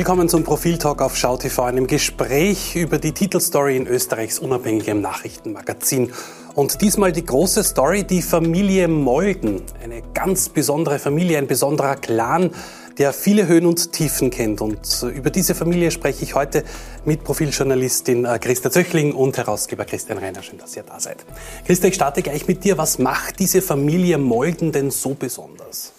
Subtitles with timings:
[0.00, 6.10] Willkommen zum Profiltalk auf SchauTV, einem Gespräch über die Titelstory in Österreichs unabhängigem Nachrichtenmagazin.
[6.54, 9.60] Und diesmal die große Story, die Familie Molden.
[9.84, 12.50] Eine ganz besondere Familie, ein besonderer Clan,
[12.96, 14.62] der viele Höhen und Tiefen kennt.
[14.62, 16.64] Und über diese Familie spreche ich heute
[17.04, 20.42] mit Profiljournalistin äh, Christa Zöchling und Herausgeber Christian Reiner.
[20.42, 21.26] Schön, dass ihr da seid.
[21.66, 22.78] Christa, ich starte gleich mit dir.
[22.78, 25.92] Was macht diese Familie Molden denn so besonders?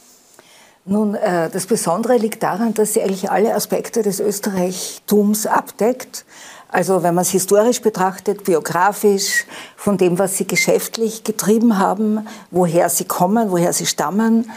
[0.85, 6.26] Nun, äh, das Besondere liegt daran, dass sie eigentlich alle Aspekte des Österreichtums abdeckt.
[6.70, 12.89] Also wenn man es historisch betrachtet, biografisch, von dem, was sie geschäftlich getrieben haben, woher
[12.89, 14.49] sie kommen, woher sie stammen,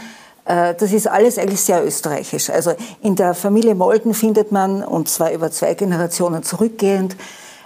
[0.45, 2.49] äh, das ist alles eigentlich sehr österreichisch.
[2.49, 7.15] Also in der Familie Molden findet man, und zwar über zwei Generationen zurückgehend,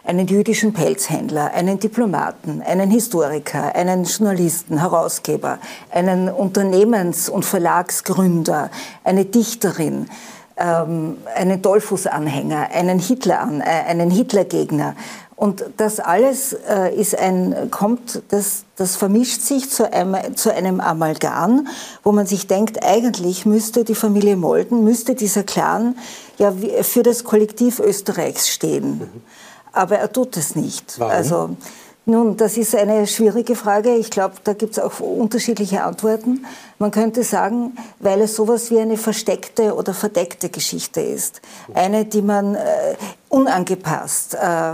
[0.03, 5.59] einen jüdischen Pelzhändler, einen Diplomaten, einen Historiker, einen Journalisten, Herausgeber,
[5.91, 8.69] einen Unternehmens- und Verlagsgründer,
[9.03, 10.09] eine Dichterin,
[10.58, 14.95] ähm, einen Dollfuß-Anhänger, einen Hitler, äh, einen Hitlergegner.
[15.36, 20.81] Und das alles äh, ist ein, kommt, das, das vermischt sich zu einem, zu einem
[20.81, 21.67] Amalgam,
[22.03, 25.95] wo man sich denkt, eigentlich müsste die Familie Molden, müsste dieser Clan
[26.38, 28.97] ja für das Kollektiv Österreichs stehen.
[28.97, 29.22] Mhm
[29.72, 31.00] aber er tut es nicht.
[31.00, 31.12] Warum?
[31.12, 31.50] Also,
[32.06, 33.95] nun, das ist eine schwierige Frage.
[33.95, 36.44] Ich glaube, da gibt es auch unterschiedliche Antworten.
[36.80, 41.40] Man könnte sagen, weil es sowas wie eine versteckte oder verdeckte Geschichte ist.
[41.75, 42.95] Eine, die man äh,
[43.30, 44.73] unangepasst, äh,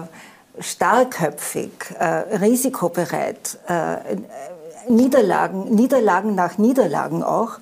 [0.59, 2.05] starkköpfig, äh,
[2.37, 4.15] risikobereit, äh,
[4.87, 7.59] Niederlagen, Niederlagen nach Niederlagen auch,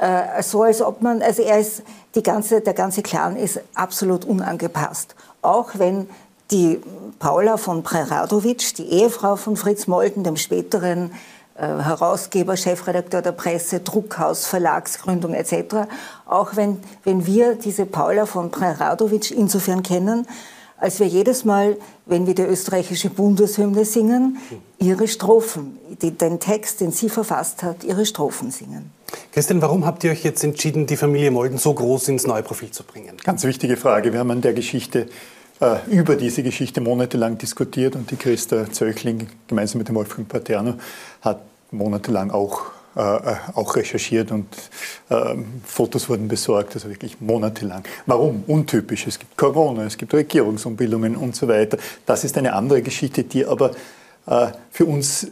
[0.00, 1.82] äh, so als ob man, also er ist,
[2.14, 5.14] die ganze, der ganze Clan ist absolut unangepasst.
[5.42, 6.08] Auch wenn
[6.50, 6.80] die
[7.18, 11.12] Paula von Preradovic, die Ehefrau von Fritz Molden, dem späteren
[11.56, 15.86] äh, Herausgeber, Chefredakteur der Presse, Druckhaus, Verlagsgründung etc.
[16.26, 20.26] Auch wenn, wenn wir diese Paula von Preradovic insofern kennen,
[20.78, 21.76] als wir jedes Mal,
[22.06, 24.38] wenn wir die österreichische Bundeshymne singen,
[24.78, 28.90] ihre Strophen, die, den Text, den sie verfasst hat, ihre Strophen singen.
[29.32, 32.70] Christian, warum habt ihr euch jetzt entschieden, die Familie Molden so groß ins neue Profil
[32.70, 33.18] zu bringen?
[33.22, 34.14] Ganz wichtige Frage.
[34.14, 35.08] Wir haben an der Geschichte
[35.88, 40.74] über diese Geschichte monatelang diskutiert und die Christa Zöchling gemeinsam mit dem Wolfgang Paterno
[41.20, 42.62] hat monatelang auch,
[42.96, 44.46] äh, äh, auch recherchiert und
[45.08, 47.84] äh, Fotos wurden besorgt, also wirklich monatelang.
[48.06, 48.44] Warum?
[48.46, 49.06] Untypisch.
[49.06, 51.78] Es gibt Corona, es gibt Regierungsumbildungen und so weiter.
[52.06, 53.72] Das ist eine andere Geschichte, die aber
[54.26, 55.28] äh, für uns äh,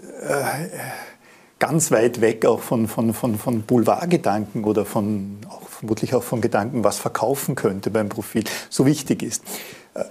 [1.59, 6.41] ganz weit weg auch von, von, von, von Boulevardgedanken oder von, auch vermutlich auch von
[6.41, 9.43] Gedanken, was verkaufen könnte beim Profil, so wichtig ist.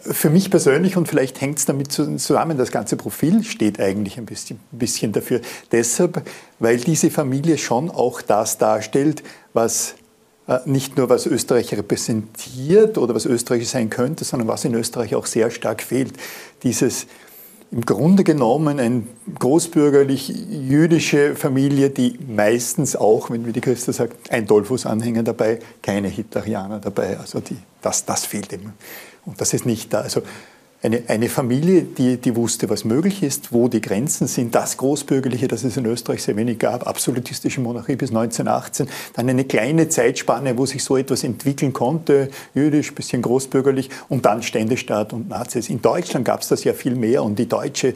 [0.02, 4.26] Für mich persönlich, und vielleicht hängt es damit zusammen, das ganze Profil steht eigentlich ein
[4.26, 5.42] bisschen, bisschen dafür.
[5.72, 6.24] Deshalb,
[6.60, 9.96] weil diese Familie schon auch das darstellt, was
[10.48, 15.16] äh, nicht nur was Österreich repräsentiert oder was Österreich sein könnte, sondern was in Österreich
[15.16, 16.14] auch sehr stark fehlt.
[16.64, 17.08] Dieses
[17.70, 19.04] im Grunde genommen eine
[19.40, 26.08] großbürgerlich jüdische Familie, die meistens auch, wenn wie die Christa sagt, ein Dollfuß-Anhänger dabei, keine
[26.08, 27.18] Hitlerianer dabei.
[27.20, 28.72] Also die, das, das fehlt ihm.
[29.28, 30.00] Und das ist nicht da.
[30.02, 30.24] Also
[30.82, 35.48] eine, eine Familie, die, die wusste, was möglich ist, wo die Grenzen sind, das Großbürgerliche,
[35.48, 40.58] das es in Österreich sehr wenig gab, absolutistische Monarchie bis 1918, dann eine kleine Zeitspanne,
[40.58, 45.70] wo sich so etwas entwickeln konnte, jüdisch, bisschen großbürgerlich, und dann Ständestaat und Nazis.
[45.70, 47.96] In Deutschland gab es das ja viel mehr und die deutsche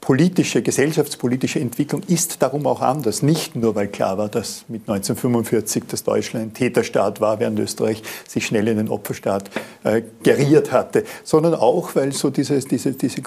[0.00, 3.22] politische, gesellschaftspolitische Entwicklung ist darum auch anders.
[3.22, 8.02] Nicht nur, weil klar war, dass mit 1945 das Deutschland ein Täterstaat war, während Österreich
[8.26, 9.50] sich schnell in den Opferstaat
[9.84, 13.22] äh, geriert hatte, sondern auch, weil so diese, diese, diese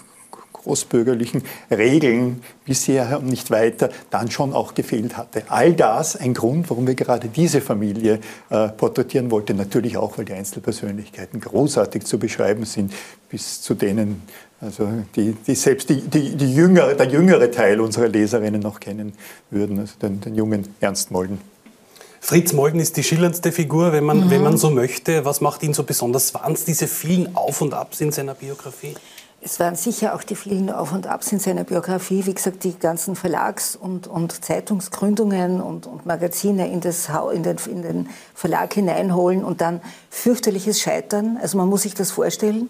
[0.63, 5.43] großbürgerlichen Regeln bisher und nicht weiter dann schon auch gefehlt hatte.
[5.49, 8.19] All das ein Grund, warum wir gerade diese Familie
[8.49, 9.57] äh, porträtieren wollten.
[9.57, 12.93] Natürlich auch, weil die Einzelpersönlichkeiten großartig zu beschreiben sind,
[13.29, 14.21] bis zu denen
[14.63, 19.13] also die, die selbst die, die, die jüngere, der jüngere Teil unserer Leserinnen noch kennen
[19.49, 21.39] würden, also den, den jungen Ernst Molden.
[22.21, 24.29] Fritz Molden ist die schillerndste Figur, wenn man, mhm.
[24.29, 25.25] wenn man so möchte.
[25.25, 26.33] Was macht ihn so besonders?
[26.33, 28.95] Waren es diese vielen Auf und Abs in seiner Biografie?
[29.41, 32.25] Es waren sicher auch die vielen Auf und Abs in seiner Biografie.
[32.25, 37.57] Wie gesagt, die ganzen Verlags- und, und Zeitungsgründungen und, und Magazine in, das, in, den,
[37.69, 41.37] in den Verlag hineinholen und dann fürchterliches Scheitern.
[41.41, 42.69] Also man muss sich das vorstellen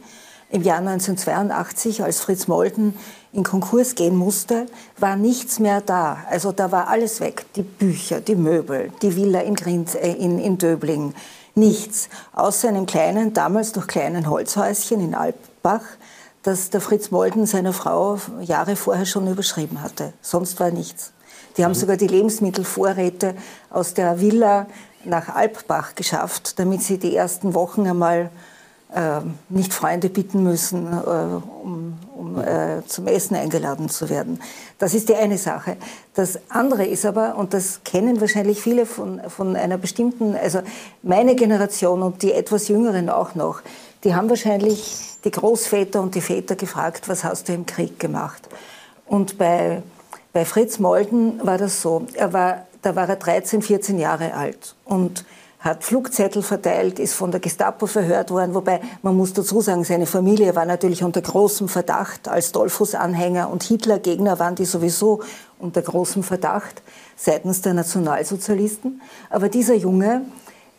[0.54, 2.94] im Jahr 1982, als Fritz Molden
[3.32, 4.68] in Konkurs gehen musste,
[5.00, 6.18] war nichts mehr da.
[6.30, 7.48] Also da war alles weg.
[7.56, 11.16] Die Bücher, die Möbel, die Villa in, Grind, äh, in, in Döbling.
[11.56, 12.08] Nichts.
[12.34, 15.82] Außer einem kleinen, damals noch kleinen Holzhäuschen in Alpbach,
[16.44, 20.14] das der Fritz Molden seiner Frau Jahre vorher schon überschrieben hatte.
[20.22, 21.14] Sonst war nichts.
[21.58, 21.78] Die haben mhm.
[21.78, 23.34] sogar die Lebensmittelvorräte
[23.72, 24.68] aus der Villa
[25.04, 28.30] nach Alpbach geschafft, damit sie die ersten Wochen einmal
[29.50, 30.96] nicht Freunde bitten müssen, äh,
[31.64, 34.40] um, um äh, zum Essen eingeladen zu werden.
[34.78, 35.78] Das ist die eine Sache.
[36.14, 40.62] Das andere ist aber, und das kennen wahrscheinlich viele von, von einer bestimmten, also
[41.02, 43.62] meine Generation und die etwas jüngeren auch noch,
[44.04, 48.48] die haben wahrscheinlich die Großväter und die Väter gefragt, was hast du im Krieg gemacht?
[49.08, 49.82] Und bei,
[50.34, 54.76] bei Fritz Molden war das so, er war, da war er 13, 14 Jahre alt
[54.86, 55.26] und
[55.64, 60.06] hat Flugzettel verteilt, ist von der Gestapo verhört worden, wobei man muss dazu sagen, seine
[60.06, 62.28] Familie war natürlich unter großem Verdacht.
[62.28, 65.22] Als Dollfuß-Anhänger und Hitler-Gegner waren die sowieso
[65.60, 66.82] unter großem Verdacht
[67.16, 69.02] seitens der Nationalsozialisten.
[69.30, 70.26] Aber dieser Junge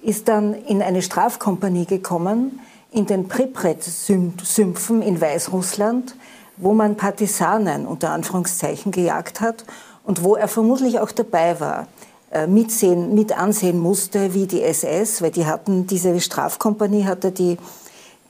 [0.02, 2.60] ist dann in eine Strafkompanie gekommen,
[2.92, 6.14] in den Pripret-Sümpfen in Weißrussland,
[6.58, 9.64] wo man Partisanen unter Anführungszeichen gejagt hat
[10.04, 11.87] und wo er vermutlich auch dabei war.
[12.34, 17.58] Äh, mitsehen, mit ansehen musste wie die SS, weil die hatten, diese Strafkompanie hatte die,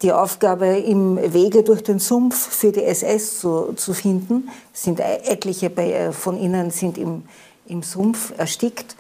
[0.02, 4.50] die Aufgabe, im Wege durch den Sumpf für die SS zu, zu finden.
[4.74, 7.22] Sind etliche bei, äh, von ihnen sind im,
[7.66, 8.94] im Sumpf erstickt.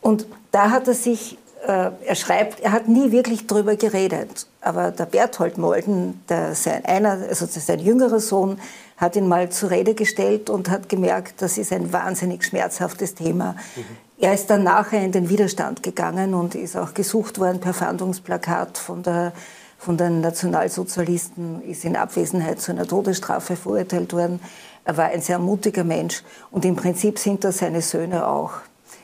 [0.00, 4.48] Und da hat er sich, äh, er schreibt, er hat nie wirklich darüber geredet.
[4.60, 8.58] Aber der Berthold Molden, der, sein, einer, also sein jüngerer Sohn,
[8.98, 13.56] hat ihn mal zur Rede gestellt und hat gemerkt, das ist ein wahnsinnig schmerzhaftes Thema.
[13.74, 13.84] Mhm.
[14.18, 18.76] Er ist dann nachher in den Widerstand gegangen und ist auch gesucht worden per Fahndungsplakat
[18.76, 19.32] von, der,
[19.78, 24.40] von den Nationalsozialisten, ist in Abwesenheit zu einer Todesstrafe verurteilt worden.
[24.84, 28.52] Er war ein sehr mutiger Mensch und im Prinzip sind das seine Söhne auch,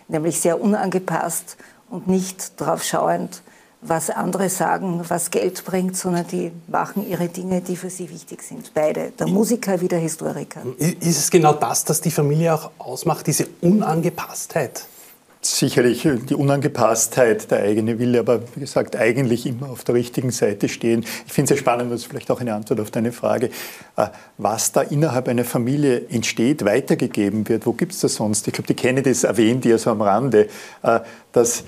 [0.09, 1.57] nämlich sehr unangepasst
[1.89, 3.43] und nicht darauf schauend,
[3.89, 8.43] was andere sagen, was Geld bringt, sondern die machen ihre Dinge, die für sie wichtig
[8.43, 8.73] sind.
[8.75, 10.63] Beide, der Musiker wie der Historiker.
[10.79, 14.87] Ist es genau das, das die Familie auch ausmacht, diese Unangepasstheit?
[15.55, 20.69] sicherlich die Unangepasstheit, der eigene Wille, aber wie gesagt, eigentlich immer auf der richtigen Seite
[20.69, 21.05] stehen.
[21.27, 23.51] Ich finde es sehr spannend, das ist vielleicht auch eine Antwort auf deine Frage,
[23.97, 27.67] äh, was da innerhalb einer Familie entsteht, weitergegeben wird.
[27.67, 28.47] Wo gibt es das sonst?
[28.49, 30.49] Ich glaube, die Kennedys erwähnt ja so am Rande,
[30.83, 31.01] äh,
[31.33, 31.65] dass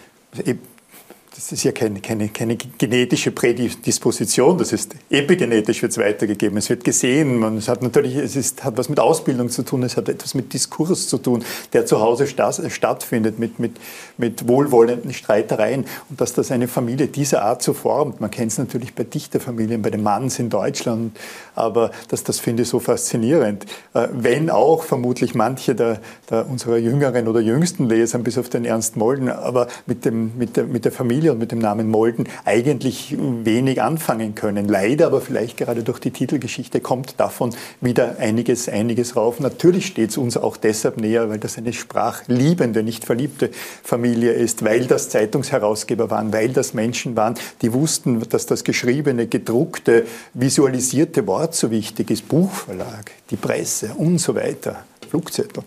[1.38, 6.58] das ist ja keine, keine, keine genetische Prädisposition, das ist epigenetisch wird es weitergegeben.
[6.58, 9.84] Es wird gesehen, man, es hat natürlich, es ist, hat was mit Ausbildung zu tun,
[9.84, 13.76] es hat etwas mit Diskurs zu tun, der zu Hause stattfindet, mit, mit,
[14.16, 18.20] mit wohlwollenden Streitereien und dass das eine Familie dieser Art so formt.
[18.20, 21.16] Man kennt es natürlich bei Dichterfamilien, bei den Manns in Deutschland,
[21.54, 23.64] aber das, das finde ich so faszinierend.
[23.94, 26.00] Äh, wenn auch vermutlich manche der,
[26.30, 30.56] der unserer jüngeren oder jüngsten Leser, bis auf den Ernst Molden, aber mit, dem, mit,
[30.56, 34.68] der, mit der Familie Und mit dem Namen Molden eigentlich wenig anfangen können.
[34.68, 39.40] Leider, aber vielleicht gerade durch die Titelgeschichte kommt davon wieder einiges, einiges rauf.
[39.40, 43.50] Natürlich steht es uns auch deshalb näher, weil das eine sprachliebende, nicht verliebte
[43.82, 49.26] Familie ist, weil das Zeitungsherausgeber waren, weil das Menschen waren, die wussten, dass das geschriebene,
[49.26, 52.28] gedruckte, visualisierte Wort so wichtig ist.
[52.28, 54.84] Buchverlag, die Presse und so weiter.
[55.08, 55.62] Flugzettel.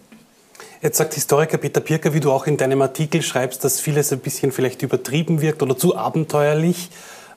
[0.82, 4.20] Jetzt sagt Historiker Peter Pirker, wie du auch in deinem Artikel schreibst, dass vieles ein
[4.20, 6.90] bisschen vielleicht übertrieben wirkt oder zu abenteuerlich.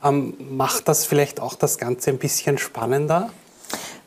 [0.03, 3.29] Ähm, macht das vielleicht auch das Ganze ein bisschen spannender?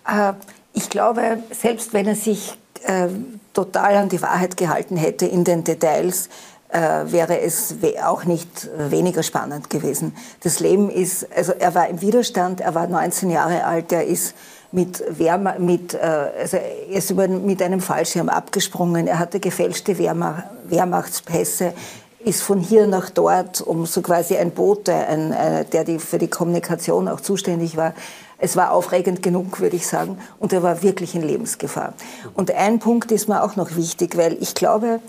[0.07, 0.33] Äh,
[0.73, 3.09] ich glaube, selbst wenn er sich äh,
[3.53, 6.29] total an die Wahrheit gehalten hätte in den Details,
[6.69, 10.15] äh, wäre es auch nicht weniger spannend gewesen.
[10.41, 14.33] Das Leben ist, also er war im Widerstand, er war 19 Jahre alt, er ist
[14.71, 19.97] mit, Wehrma mit, äh, also er ist über, mit einem Fallschirm abgesprungen, er hatte gefälschte
[19.97, 21.74] Wehrma Wehrmachtspässe,
[22.19, 26.18] ist von hier nach dort, um so quasi ein Bote, ein, äh, der die, für
[26.18, 27.94] die Kommunikation auch zuständig war.
[28.40, 31.94] Es war aufregend genug, würde ich sagen, und er war wirklich in Lebensgefahr.
[32.36, 35.00] Und ein Punkt ist mir auch noch wichtig, weil ich glaube,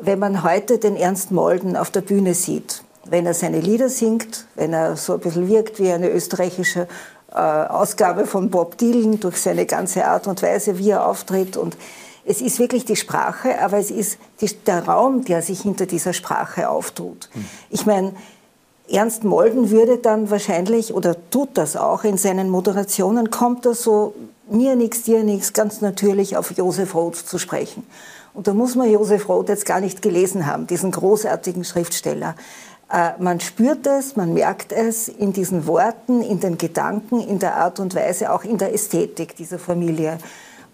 [0.00, 4.46] wenn man heute den Ernst Molden auf der Bühne sieht, wenn er seine Lieder singt,
[4.56, 6.88] wenn er so ein bisschen wirkt wie eine österreichische
[7.40, 11.56] Ausgabe von Bob Dylan durch seine ganze Art und Weise, wie er auftritt.
[11.56, 11.76] Und
[12.24, 16.12] es ist wirklich die Sprache, aber es ist die, der Raum, der sich hinter dieser
[16.12, 17.28] Sprache auftut.
[17.34, 17.44] Mhm.
[17.70, 18.12] Ich meine,
[18.88, 24.14] Ernst Molden würde dann wahrscheinlich, oder tut das auch in seinen Moderationen, kommt er so
[24.48, 27.84] mir nichts, dir nichts, ganz natürlich auf Josef Roth zu sprechen.
[28.32, 32.36] Und da muss man Josef Roth jetzt gar nicht gelesen haben, diesen großartigen Schriftsteller.
[32.92, 37.56] Äh, man spürt es, man merkt es in diesen Worten, in den Gedanken, in der
[37.56, 40.18] Art und Weise, auch in der Ästhetik dieser Familie.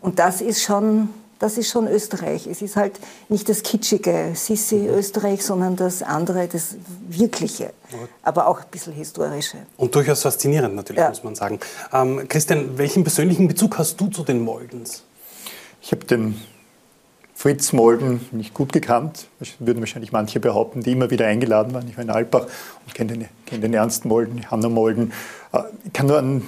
[0.02, 2.46] Und das ist schon, das ist schon Österreich.
[2.46, 3.00] Es ist halt
[3.30, 6.76] nicht das kitschige Sissi-Österreich, sondern das andere, das
[7.08, 7.72] wirkliche,
[8.22, 9.58] aber auch ein bisschen historische.
[9.78, 11.08] Und durchaus faszinierend natürlich, ja.
[11.08, 11.60] muss man sagen.
[11.92, 15.04] Ähm, Christian, welchen persönlichen Bezug hast du zu den Moldens?
[15.80, 16.40] Ich habe den
[17.42, 19.26] Fritz Molden nicht gut gekannt,
[19.58, 21.88] würden wahrscheinlich manche behaupten, die immer wieder eingeladen waren.
[21.88, 22.46] Ich war in Alpbach
[22.86, 25.12] und kenne den, kenn den Ernst Molden, Hanna Molden.
[25.52, 26.42] Äh, ich kann nur an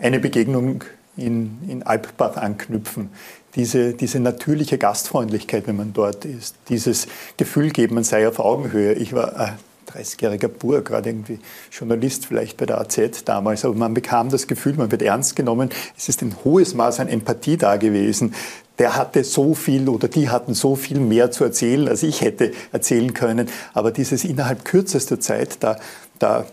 [0.00, 0.82] eine Begegnung
[1.16, 3.10] in, in Alpbach anknüpfen.
[3.54, 8.94] Diese, diese natürliche Gastfreundlichkeit, wenn man dort ist, dieses Gefühl geben, man sei auf Augenhöhe.
[8.94, 9.56] Ich war
[9.94, 11.38] 30-jähriger Bur, gerade irgendwie
[11.70, 15.70] Journalist vielleicht bei der AZ damals, aber man bekam das Gefühl, man wird ernst genommen.
[15.96, 18.34] Es ist ein hohes Maß an Empathie da gewesen.
[18.80, 22.52] Der hatte so viel oder die hatten so viel mehr zu erzählen, als ich hätte
[22.72, 23.48] erzählen können.
[23.74, 25.78] Aber dieses innerhalb kürzester Zeit, da,
[26.18, 26.46] da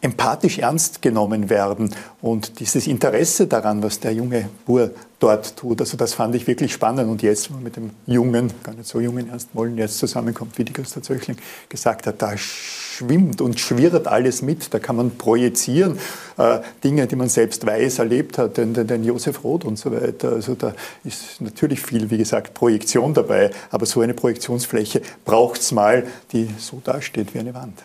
[0.00, 5.80] empathisch ernst genommen werden und dieses Interesse daran, was der junge Bur dort tut.
[5.80, 7.08] Also das fand ich wirklich spannend.
[7.08, 10.58] Und jetzt, wenn man mit dem jungen, gar nicht so jungen Ernst Mollen jetzt zusammenkommt,
[10.58, 11.36] wie die Christa Zöchling
[11.68, 14.72] gesagt hat, da schwimmt und schwirrt alles mit.
[14.74, 15.98] Da kann man projizieren,
[16.38, 19.92] äh, Dinge, die man selbst weiß, erlebt hat, den, den, den Josef Roth und so
[19.92, 20.32] weiter.
[20.32, 20.74] Also da
[21.04, 23.50] ist natürlich viel, wie gesagt, Projektion dabei.
[23.70, 27.78] Aber so eine Projektionsfläche braucht es mal, die so dasteht wie eine Wand.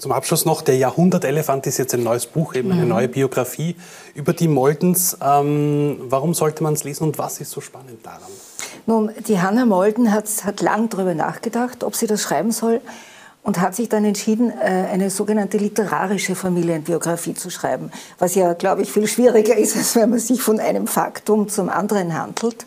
[0.00, 2.88] Zum Abschluss noch, der Jahrhundertelefant ist jetzt ein neues Buch, eben eine mhm.
[2.88, 3.76] neue Biografie
[4.14, 5.18] über die Moldens.
[5.22, 8.30] Ähm, warum sollte man es lesen und was ist so spannend daran?
[8.86, 12.80] Nun, die Hanna Molden hat, hat lang darüber nachgedacht, ob sie das schreiben soll
[13.42, 18.82] und hat sich dann entschieden, äh, eine sogenannte literarische Familienbiografie zu schreiben, was ja, glaube
[18.82, 22.66] ich, viel schwieriger ist, als wenn man sich von einem Faktum zum anderen handelt.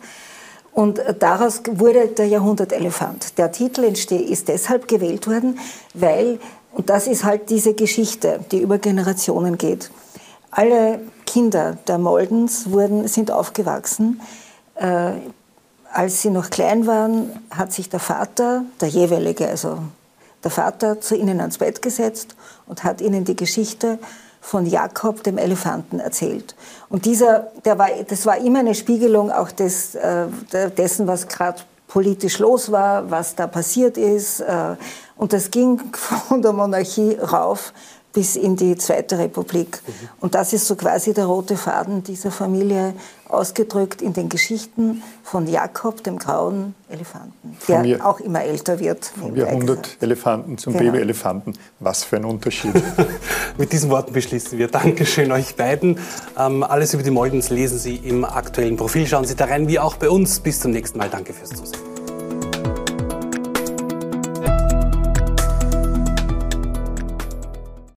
[0.72, 3.38] Und äh, daraus wurde der Jahrhundertelefant.
[3.38, 5.60] Der Titel ist deshalb gewählt worden,
[5.94, 6.40] weil
[6.74, 9.92] und das ist halt diese Geschichte, die über Generationen geht.
[10.50, 14.22] Alle Kinder der Moldens wurden, sind aufgewachsen.
[14.76, 15.12] Äh,
[15.92, 19.78] als sie noch klein waren, hat sich der Vater, der jeweilige, also
[20.44, 22.36] der Vater, zu ihnen ans Bett gesetzt
[22.68, 24.00] und hat ihnen die Geschichte
[24.42, 26.56] von Jakob, dem Elefanten, erzählt.
[26.90, 30.26] Und dieser, der war, das war immer eine Spiegelung auch des, äh,
[30.78, 34.42] dessen, was gerade politisch los war, was da passiert ist.
[34.42, 34.76] Äh,
[35.16, 37.72] und das ging von der Monarchie rauf
[38.14, 39.82] bis in die Zweite Republik.
[39.86, 39.92] Mhm.
[40.22, 42.94] Und das ist so quasi der rote Faden dieser Familie
[43.28, 49.06] ausgedrückt in den Geschichten von Jakob, dem grauen Elefanten, der mir, auch immer älter wird.
[49.06, 50.92] Vom Jahrhundert-Elefanten zum genau.
[50.92, 51.54] Baby-Elefanten.
[51.80, 52.74] Was für ein Unterschied.
[53.58, 54.68] Mit diesen Worten beschließen wir.
[54.68, 55.98] Dankeschön euch beiden.
[56.38, 59.08] Ähm, alles über die Moldens lesen Sie im aktuellen Profil.
[59.08, 60.40] Schauen Sie da rein, wie auch bei uns.
[60.40, 61.10] Bis zum nächsten Mal.
[61.10, 61.93] Danke fürs Zusehen.